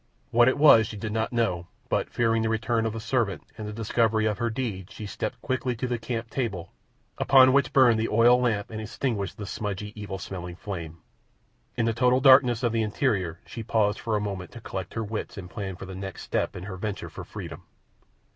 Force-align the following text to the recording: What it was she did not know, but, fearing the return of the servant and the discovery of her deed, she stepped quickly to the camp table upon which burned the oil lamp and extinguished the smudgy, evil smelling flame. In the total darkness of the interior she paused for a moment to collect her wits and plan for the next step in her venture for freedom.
What 0.31 0.47
it 0.47 0.57
was 0.57 0.87
she 0.87 0.97
did 0.97 1.11
not 1.11 1.31
know, 1.31 1.67
but, 1.87 2.09
fearing 2.09 2.41
the 2.41 2.49
return 2.49 2.87
of 2.87 2.93
the 2.93 2.99
servant 2.99 3.43
and 3.55 3.67
the 3.67 3.71
discovery 3.71 4.25
of 4.25 4.39
her 4.39 4.49
deed, 4.49 4.89
she 4.89 5.05
stepped 5.05 5.39
quickly 5.43 5.75
to 5.75 5.85
the 5.85 5.99
camp 5.99 6.31
table 6.31 6.71
upon 7.19 7.53
which 7.53 7.71
burned 7.71 7.99
the 7.99 8.09
oil 8.09 8.41
lamp 8.41 8.71
and 8.71 8.81
extinguished 8.81 9.37
the 9.37 9.45
smudgy, 9.45 9.93
evil 9.95 10.17
smelling 10.17 10.55
flame. 10.55 10.97
In 11.75 11.85
the 11.85 11.93
total 11.93 12.19
darkness 12.19 12.63
of 12.63 12.71
the 12.71 12.81
interior 12.81 13.41
she 13.45 13.61
paused 13.61 13.99
for 13.99 14.15
a 14.15 14.19
moment 14.19 14.49
to 14.53 14.59
collect 14.61 14.95
her 14.95 15.03
wits 15.03 15.37
and 15.37 15.47
plan 15.51 15.75
for 15.75 15.85
the 15.85 15.93
next 15.93 16.23
step 16.23 16.55
in 16.55 16.63
her 16.63 16.77
venture 16.77 17.11
for 17.11 17.23
freedom. 17.23 17.61